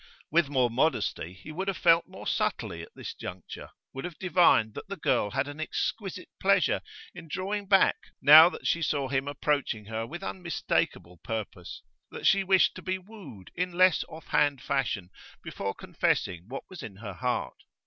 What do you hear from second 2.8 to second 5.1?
at this juncture, would have divined that the